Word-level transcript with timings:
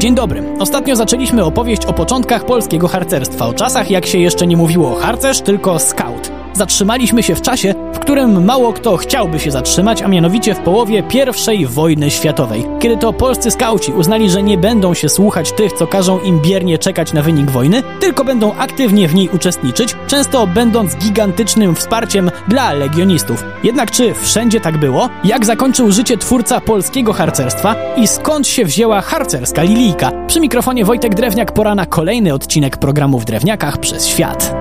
Dzień 0.00 0.14
dobry. 0.14 0.42
Ostatnio 0.58 0.96
zaczęliśmy 0.96 1.44
opowieść 1.44 1.86
o 1.86 1.92
początkach 1.92 2.44
polskiego 2.46 2.88
harcerstwa, 2.88 3.46
o 3.46 3.52
czasach 3.52 3.90
jak 3.90 4.06
się 4.06 4.18
jeszcze 4.18 4.46
nie 4.46 4.56
mówiło 4.56 4.94
harcerz, 4.94 5.40
tylko 5.40 5.78
scout. 5.78 6.39
Zatrzymaliśmy 6.60 7.22
się 7.22 7.34
w 7.34 7.42
czasie, 7.42 7.74
w 7.92 7.98
którym 7.98 8.44
mało 8.44 8.72
kto 8.72 8.96
chciałby 8.96 9.38
się 9.38 9.50
zatrzymać, 9.50 10.02
a 10.02 10.08
mianowicie 10.08 10.54
w 10.54 10.58
połowie 10.58 11.02
I 11.52 11.66
wojny 11.66 12.10
światowej. 12.10 12.66
Kiedy 12.80 12.96
to 12.96 13.12
polscy 13.12 13.50
skauci 13.50 13.92
uznali, 13.92 14.30
że 14.30 14.42
nie 14.42 14.58
będą 14.58 14.94
się 14.94 15.08
słuchać 15.08 15.52
tych, 15.52 15.72
co 15.72 15.86
każą 15.86 16.20
im 16.20 16.40
biernie 16.40 16.78
czekać 16.78 17.12
na 17.12 17.22
wynik 17.22 17.50
wojny, 17.50 17.82
tylko 18.00 18.24
będą 18.24 18.54
aktywnie 18.54 19.08
w 19.08 19.14
niej 19.14 19.28
uczestniczyć, 19.28 19.96
często 20.06 20.46
będąc 20.46 20.96
gigantycznym 20.96 21.74
wsparciem 21.74 22.30
dla 22.48 22.72
legionistów. 22.72 23.44
Jednak 23.64 23.90
czy 23.90 24.14
wszędzie 24.14 24.60
tak 24.60 24.78
było? 24.78 25.08
Jak 25.24 25.46
zakończył 25.46 25.92
życie 25.92 26.18
twórca 26.18 26.60
polskiego 26.60 27.12
harcerstwa 27.12 27.76
i 27.96 28.08
skąd 28.08 28.46
się 28.46 28.64
wzięła 28.64 29.00
harcerska 29.00 29.62
lilijka? 29.62 30.12
Przy 30.26 30.40
mikrofonie 30.40 30.84
Wojtek 30.84 31.14
Drewniak 31.14 31.52
pora 31.52 31.74
na 31.74 31.86
kolejny 31.86 32.34
odcinek 32.34 32.76
programu 32.76 33.18
w 33.18 33.24
Drewniakach 33.24 33.78
przez 33.78 34.06
świat. 34.06 34.59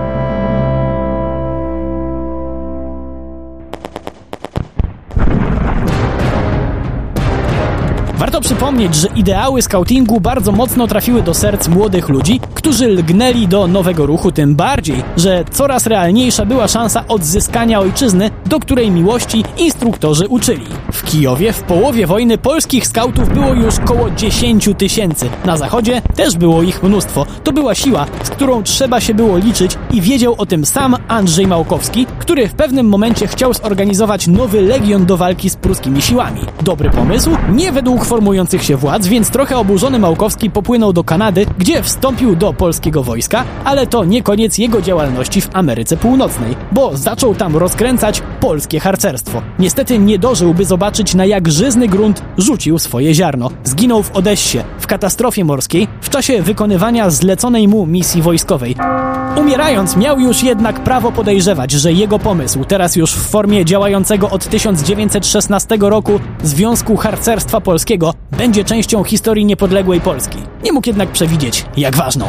Warto 8.40 8.56
przypomnieć, 8.56 8.96
że 8.96 9.08
ideały 9.16 9.62
scoutingu 9.62 10.20
bardzo 10.22 10.52
mocno 10.52 10.88
trafiły 10.88 11.22
do 11.22 11.34
serc 11.34 11.68
młodych 11.68 12.10
ludzi, 12.10 12.40
którzy 12.54 12.88
lgnęli 12.88 13.48
do 13.48 13.68
nowego 13.68 14.06
ruchu, 14.06 14.32
tym 14.32 14.56
bardziej, 14.56 15.04
że 15.18 15.44
coraz 15.52 15.88
realniejsza 15.88 16.46
była 16.46 16.68
szansa 16.68 17.04
odzyskania 17.08 17.80
ojczyzny, 17.80 18.32
do 18.46 18.60
której 18.60 18.92
miłości 18.92 19.44
instruktorzy 19.58 20.28
uczyli. 20.28 20.66
W 20.92 21.04
Kijowie 21.04 21.54
w 21.54 21.64
połowie 21.64 22.08
wojny 22.08 22.38
polskich 22.38 22.88
skautów 22.88 23.34
było 23.34 23.54
już 23.54 23.80
około 23.80 24.10
10 24.10 24.70
tysięcy. 24.78 25.30
Na 25.46 25.58
zachodzie 25.58 26.02
też 26.16 26.38
było 26.38 26.64
ich 26.64 26.84
mnóstwo. 26.84 27.26
To 27.44 27.52
była 27.52 27.76
siła, 27.76 28.06
z 28.24 28.30
którą 28.30 28.64
trzeba 28.64 29.02
się 29.02 29.14
było 29.14 29.38
liczyć 29.38 29.78
i 29.92 30.02
wiedział 30.02 30.36
o 30.38 30.46
tym 30.46 30.66
sam 30.66 30.96
Andrzej 31.08 31.48
Małkowski, 31.48 32.06
który 32.20 32.48
w 32.48 32.54
pewnym 32.54 32.90
momencie 32.90 33.28
chciał 33.28 33.54
zorganizować 33.54 34.28
nowy 34.28 34.62
legion 34.62 35.06
do 35.06 35.18
walki 35.18 35.50
z 35.50 35.56
pruskimi 35.56 36.02
siłami. 36.02 36.42
Dobry 36.62 36.90
pomysł? 36.90 37.30
Nie 37.52 37.72
według 37.72 38.06
formujących 38.30 38.64
się 38.64 38.78
władz, 38.78 39.08
więc 39.08 39.30
trochę 39.30 39.58
oburzony 39.58 40.00
Małkowski 40.00 40.50
popłynął 40.50 40.94
do 40.94 41.04
Kanady, 41.04 41.46
gdzie 41.58 41.84
wstąpił 41.84 42.36
do 42.36 42.54
polskiego 42.54 43.04
wojska, 43.04 43.44
ale 43.66 43.88
to 43.88 44.06
nie 44.06 44.24
koniec 44.24 44.58
jego 44.58 44.82
działalności 44.82 45.42
w 45.42 45.50
Ameryce 45.54 45.98
Północnej, 45.98 46.56
bo 46.72 46.98
zaczął 46.98 47.36
tam 47.36 47.58
rozkręcać 47.58 48.22
polskie 48.40 48.80
harcerstwo. 48.80 49.42
Niestety 49.60 50.00
nie 50.00 50.20
dożył, 50.20 50.54
by 50.54 50.66
zobaczyć 50.66 51.16
na 51.16 51.26
jak 51.26 51.52
żyzny 51.52 51.88
grunt 51.88 52.22
rzucił 52.38 52.80
swoje 52.80 53.14
ziarno. 53.14 53.50
Zginął 53.64 54.04
w 54.04 54.12
Odessie, 54.12 54.60
w 54.80 54.88
katastrofie 54.88 55.46
morskiej, 55.46 55.88
w 56.02 56.10
czasie 56.10 56.42
wykonywania 56.42 57.10
zleconej 57.10 57.68
mu 57.68 57.86
misji 57.86 58.22
wojskowej. 58.22 58.76
Umierając 59.36 59.96
miał 59.96 60.20
już 60.20 60.44
jednak 60.44 60.84
prawo 60.84 61.12
podejrzewać, 61.12 61.72
że 61.72 61.94
jego 61.94 62.20
pomysł, 62.20 62.66
teraz 62.66 62.96
już 62.96 63.14
w 63.14 63.30
formie 63.30 63.66
działającego 63.66 64.30
od 64.30 64.48
1916 64.48 65.78
roku 65.80 66.20
Związku 66.44 66.98
Harcerstwa 66.98 67.62
Polskiego, 67.62 68.14
będzie 68.32 68.64
częścią 68.64 69.04
historii 69.04 69.46
niepodległej 69.46 70.02
Polski. 70.02 70.38
Nie 70.64 70.72
mógł 70.72 70.90
jednak 70.90 71.12
przewidzieć, 71.12 71.66
jak 71.78 71.96
ważną. 71.96 72.28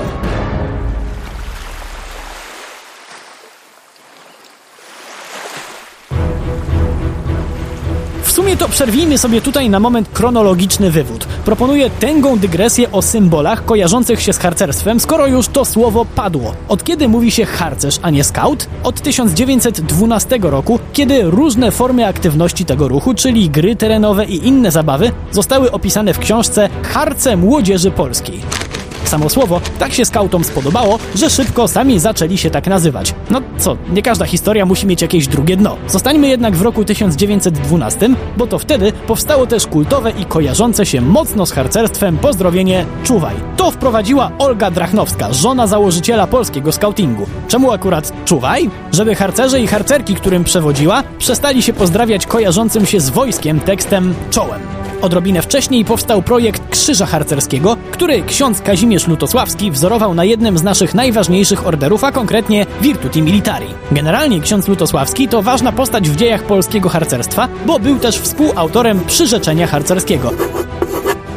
W 8.31 8.33
sumie 8.33 8.57
to 8.57 8.69
przerwijmy 8.69 9.19
sobie 9.19 9.41
tutaj 9.41 9.71
na 9.71 9.81
moment 9.81 10.09
chronologiczny 10.15 10.91
wywód. 10.91 11.25
Proponuję 11.45 11.91
tęgą 11.91 12.39
dygresję 12.39 12.93
o 12.93 13.03
symbolach 13.03 13.65
kojarzących 13.65 14.23
się 14.23 14.33
z 14.33 14.39
harcerstwem, 14.39 15.01
skoro 15.01 15.27
już 15.27 15.49
to 15.49 15.65
słowo 15.65 16.05
padło. 16.05 16.55
Od 16.69 16.85
kiedy 16.85 17.09
mówi 17.09 17.31
się 17.31 17.45
harcerz, 17.45 17.99
a 18.03 18.11
nie 18.11 18.25
scout? 18.25 18.67
Od 18.83 19.01
1912 19.01 20.39
roku, 20.43 20.79
kiedy 20.93 21.23
różne 21.23 21.71
formy 21.71 22.07
aktywności 22.07 22.65
tego 22.65 22.89
ruchu, 22.89 23.15
czyli 23.15 23.51
gry 23.51 23.77
terenowe 23.77 24.25
i 24.25 24.47
inne 24.49 24.71
zabawy, 24.71 25.13
zostały 25.33 25.73
opisane 25.73 26.15
w 26.15 26.19
książce 26.19 26.69
Harce 26.83 27.37
Młodzieży 27.37 27.91
Polskiej. 27.91 28.70
Samo 29.11 29.31
słowo 29.31 29.61
tak 29.79 29.93
się 29.93 30.05
skautom 30.05 30.45
spodobało, 30.45 30.99
że 31.15 31.31
szybko 31.31 31.69
sami 31.69 31.99
zaczęli 31.99 32.39
się 32.39 32.51
tak 32.51 32.67
nazywać. 32.67 33.15
No 33.31 33.41
co, 33.59 33.77
nie 33.93 34.03
każda 34.03 34.25
historia 34.25 34.67
musi 34.67 34.87
mieć 34.87 35.03
jakieś 35.03 35.29
drugie 35.29 35.57
dno. 35.57 35.77
Zostańmy 35.89 36.29
jednak 36.29 36.57
w 36.57 36.63
roku 36.63 36.85
1912, 36.85 38.11
bo 38.37 38.47
to 38.47 38.59
wtedy 38.59 38.93
powstało 38.93 39.47
też 39.47 39.67
kultowe 39.67 40.11
i 40.11 40.25
kojarzące 40.25 40.87
się 40.87 41.01
mocno 41.01 41.47
z 41.47 41.53
harcerstwem 41.53 42.19
pozdrowienie 42.19 42.87
Czuwaj. 43.05 43.37
To 43.57 43.71
wprowadziła 43.71 44.31
Olga 44.39 44.71
Drachnowska, 44.71 45.33
żona 45.33 45.67
założyciela 45.67 46.27
polskiego 46.27 46.73
skautingu. 46.73 47.27
Czemu 47.49 47.73
akurat 47.73 48.13
Czuwaj? 48.25 48.71
Żeby 48.93 49.15
harcerze 49.15 49.61
i 49.61 49.67
harcerki, 49.67 50.15
którym 50.15 50.45
przewodziła, 50.45 51.03
przestali 51.19 51.63
się 51.63 51.73
pozdrawiać 51.73 52.27
kojarzącym 52.27 52.87
się 52.87 53.01
z 53.01 53.11
wojskiem 53.11 53.61
tekstem 53.61 54.15
czołem. 54.31 54.80
Odrobinę 55.03 55.43
wcześniej 55.43 55.85
powstał 55.85 56.23
projekt 56.23 56.71
Krzyża 56.71 57.07
Harcerskiego, 57.07 57.77
który 57.91 58.23
ksiądz 58.23 58.61
Kazimierz 58.61 59.09
Lutosławski 59.09 59.71
wzorował 59.71 60.15
na 60.15 60.25
jednym 60.25 60.59
z 60.59 60.63
naszych 60.63 60.95
najważniejszych 60.95 61.67
orderów, 61.67 62.05
a 62.05 62.13
konkretnie 62.13 62.67
Virtuti 62.81 63.23
Militari. 63.23 63.67
Generalnie 63.93 64.41
ksiądz 64.41 64.69
Lutosławski 64.69 65.29
to 65.29 65.43
ważna 65.43 65.73
postać 65.73 66.11
w 66.11 66.17
dziejach 66.17 66.43
polskiego 66.43 66.89
harcerstwa, 66.89 67.49
bo 67.67 67.79
był 67.79 67.99
też 67.99 68.19
współautorem 68.19 69.01
przyrzeczenia 69.07 69.67
harcerskiego. 69.67 70.33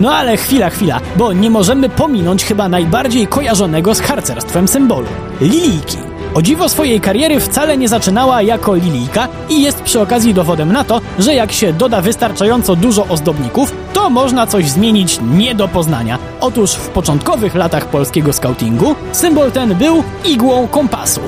No 0.01 0.15
ale 0.15 0.37
chwila, 0.37 0.69
chwila, 0.69 0.99
bo 1.15 1.33
nie 1.33 1.49
możemy 1.49 1.89
pominąć 1.89 2.45
chyba 2.45 2.69
najbardziej 2.69 3.27
kojarzonego 3.27 3.95
z 3.95 3.99
harcerstwem 3.99 4.67
symbolu 4.67 5.07
lilijki. 5.41 6.12
O 6.35 6.41
dziwo 6.41 6.69
swojej 6.69 7.01
kariery 7.01 7.39
wcale 7.39 7.77
nie 7.77 7.87
zaczynała 7.87 8.41
jako 8.41 8.75
lilijka 8.75 9.27
i 9.49 9.61
jest 9.61 9.81
przy 9.81 10.01
okazji 10.01 10.33
dowodem 10.33 10.71
na 10.71 10.83
to, 10.83 11.01
że 11.19 11.35
jak 11.35 11.51
się 11.51 11.73
doda 11.73 12.01
wystarczająco 12.01 12.75
dużo 12.75 13.07
ozdobników, 13.07 13.75
to 13.93 14.09
można 14.09 14.47
coś 14.47 14.69
zmienić 14.69 15.19
nie 15.21 15.55
do 15.55 15.67
poznania. 15.67 16.19
Otóż 16.41 16.71
w 16.71 16.89
początkowych 16.89 17.55
latach 17.55 17.85
polskiego 17.85 18.33
skautingu 18.33 18.95
symbol 19.11 19.51
ten 19.51 19.75
był 19.75 20.03
igłą 20.25 20.67
kompasu. 20.67 21.21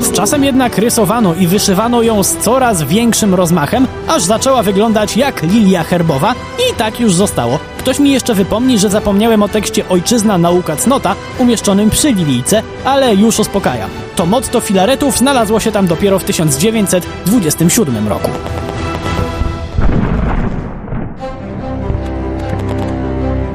Z 0.00 0.12
czasem 0.12 0.44
jednak 0.44 0.78
rysowano 0.78 1.34
i 1.34 1.46
wyszywano 1.46 2.02
ją 2.02 2.22
z 2.22 2.36
coraz 2.36 2.82
większym 2.82 3.34
rozmachem, 3.34 3.86
aż 4.08 4.22
zaczęła 4.22 4.62
wyglądać 4.62 5.16
jak 5.16 5.42
lilia 5.42 5.84
herbowa 5.84 6.34
i 6.58 6.74
tak 6.74 7.00
już 7.00 7.14
zostało. 7.14 7.58
Ktoś 7.88 7.98
mi 7.98 8.10
jeszcze 8.10 8.34
wypomni, 8.34 8.78
że 8.78 8.90
zapomniałem 8.90 9.42
o 9.42 9.48
tekście 9.48 9.88
Ojczyzna 9.88 10.38
Nauka 10.38 10.76
Cnota 10.76 11.14
umieszczonym 11.38 11.90
przy 11.90 12.12
lilijce, 12.12 12.62
ale 12.84 13.14
już 13.14 13.38
uspokajam. 13.38 13.90
To 14.16 14.26
motto 14.26 14.60
filaretów 14.60 15.18
znalazło 15.18 15.60
się 15.60 15.72
tam 15.72 15.86
dopiero 15.86 16.18
w 16.18 16.24
1927 16.24 18.08
roku. 18.08 18.30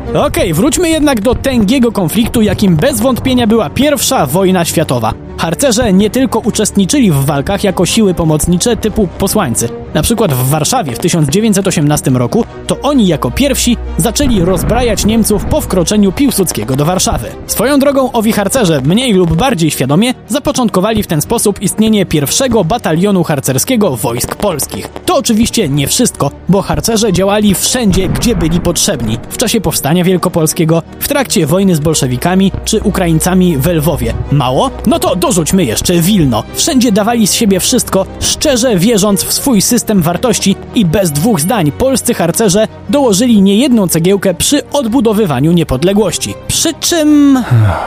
Okej, 0.09 0.27
okay, 0.27 0.53
wróćmy 0.53 0.89
jednak 0.89 1.21
do 1.21 1.35
tęgiego 1.35 1.91
konfliktu, 1.91 2.41
jakim 2.41 2.75
bez 2.75 2.99
wątpienia 3.01 3.47
była 3.47 3.69
pierwsza 3.69 4.25
wojna 4.25 4.65
światowa. 4.65 5.13
Harcerze 5.43 5.93
nie 5.93 6.09
tylko 6.09 6.39
uczestniczyli 6.39 7.11
w 7.11 7.25
walkach 7.25 7.63
jako 7.63 7.85
siły 7.85 8.13
pomocnicze 8.13 8.77
typu 8.77 9.07
posłańcy. 9.07 9.69
Na 9.93 10.01
przykład 10.01 10.33
w 10.33 10.49
Warszawie 10.49 10.95
w 10.95 10.99
1918 10.99 12.11
roku 12.11 12.45
to 12.67 12.79
oni 12.81 13.07
jako 13.07 13.31
pierwsi 13.31 13.77
zaczęli 13.97 14.41
rozbrajać 14.41 15.05
Niemców 15.05 15.45
po 15.45 15.61
wkroczeniu 15.61 16.11
Piłsudskiego 16.11 16.75
do 16.75 16.85
Warszawy. 16.85 17.27
Swoją 17.47 17.79
drogą 17.79 18.11
owi 18.11 18.31
harcerze 18.31 18.81
mniej 18.81 19.13
lub 19.13 19.35
bardziej 19.35 19.71
świadomie 19.71 20.13
zapoczątkowali 20.27 21.03
w 21.03 21.07
ten 21.07 21.21
sposób 21.21 21.61
istnienie 21.61 22.05
pierwszego 22.05 22.63
batalionu 22.63 23.23
harcerskiego 23.23 23.97
wojsk 23.97 24.35
polskich. 24.35 24.89
To 25.05 25.17
oczywiście 25.17 25.69
nie 25.69 25.87
wszystko, 25.87 26.31
bo 26.49 26.61
harcerze 26.61 27.13
działali 27.13 27.55
wszędzie, 27.55 28.09
gdzie 28.09 28.35
byli 28.35 28.59
potrzebni. 28.59 29.19
W 29.29 29.37
czasie 29.37 29.61
powstania 29.61 30.03
wielkopolskiego, 30.03 30.83
w 30.99 31.07
trakcie 31.07 31.45
wojny 31.45 31.75
z 31.75 31.79
bolszewikami 31.79 32.51
czy 32.65 32.79
Ukraińcami 32.81 33.57
w 33.57 33.67
Lwowie. 33.67 34.13
Mało? 34.31 34.71
No 34.85 34.99
to 34.99 35.15
dorzućmy 35.33 35.65
jeszcze 35.65 35.93
Wilno. 35.93 36.43
Wszędzie 36.53 36.91
dawali 36.91 37.27
z 37.27 37.33
siebie 37.33 37.59
wszystko, 37.59 38.05
szczerze 38.19 38.77
wierząc 38.77 39.23
w 39.23 39.33
swój 39.33 39.61
system 39.61 40.01
wartości 40.01 40.55
i 40.75 40.85
bez 40.85 41.11
dwóch 41.11 41.39
zdań 41.39 41.71
polscy 41.71 42.13
harcerze 42.13 42.67
dołożyli 42.89 43.41
niejedną 43.41 43.87
cegiełkę 43.87 44.33
przy 44.33 44.69
odbudowywaniu 44.69 45.51
niepodległości. 45.51 46.33
Przy 46.47 46.73
czym... 46.73 47.39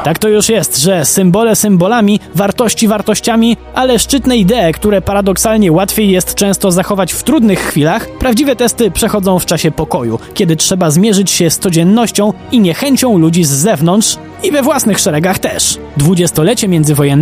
Tak 0.05 0.19
to 0.19 0.29
już 0.29 0.49
jest, 0.49 0.79
że 0.79 1.05
symbole 1.05 1.57
symbolami, 1.57 2.21
wartości 2.35 2.89
wartościami, 2.89 3.57
ale 3.75 3.99
szczytne 3.99 4.37
idee, 4.37 4.73
które 4.75 5.03
paradoksalnie 5.03 5.73
łatwiej 5.73 6.11
jest 6.11 6.35
często 6.35 6.73
zachować 6.73 7.13
w 7.13 7.23
trudnych 7.23 7.61
chwilach, 7.61 8.09
prawdziwe 8.19 8.57
testy 8.57 8.91
przechodzą 8.91 9.39
w 9.39 9.47
czasie 9.47 9.71
pokoju, 9.71 10.19
kiedy 10.35 10.57
trzeba 10.57 10.91
zmierzyć 10.91 11.31
się 11.31 11.51
z 11.51 11.59
codziennością 11.59 12.33
i 12.53 12.61
niechęcią 12.61 13.19
ludzi 13.19 13.45
z 13.45 13.51
zewnątrz 13.51 14.17
i 14.43 14.53
we 14.53 14.63
własnych 14.63 14.99
szeregach 14.99 15.39
też. 15.39 15.79
Dwudziestolecie 15.97 16.69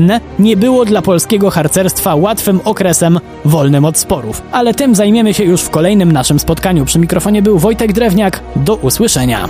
międzywojenne 0.04 0.20
nie 0.38 0.56
było 0.56 0.84
dla 0.84 1.02
polskiego 1.02 1.50
harcerstwa 1.50 2.14
łatwym 2.14 2.60
okresem 2.64 3.20
wolnym 3.44 3.84
od 3.84 3.98
sporów, 3.98 4.42
ale 4.52 4.74
tym 4.74 4.94
zajmiemy 4.94 5.34
się 5.34 5.44
już 5.44 5.60
w 5.62 5.70
kolejnym 5.70 6.12
naszym 6.12 6.38
spotkaniu. 6.38 6.84
Przy 6.84 6.98
mikrofonie 6.98 7.42
był 7.42 7.58
Wojtek 7.58 7.92
Drewniak. 7.92 8.40
Do 8.56 8.76
usłyszenia. 8.76 9.48